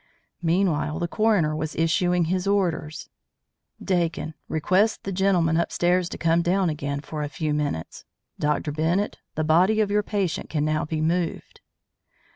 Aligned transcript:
Meanwhile 0.41 0.97
the 0.97 1.07
coroner 1.07 1.55
was 1.55 1.75
issuing 1.75 2.25
his 2.25 2.47
orders. 2.47 3.07
"Dakin, 3.79 4.33
request 4.47 5.03
the 5.03 5.11
gentlemen 5.11 5.57
upstairs 5.57 6.09
to 6.09 6.17
come 6.17 6.41
down 6.41 6.71
again 6.71 7.01
for 7.01 7.21
a 7.21 7.29
few 7.29 7.53
minutes. 7.53 8.03
Dr. 8.39 8.71
Bennett, 8.71 9.19
the 9.35 9.43
body 9.43 9.79
of 9.79 9.91
your 9.91 10.01
patient 10.01 10.49
can 10.49 10.65
now 10.65 10.85
be 10.85 11.01
moved." 11.01 11.61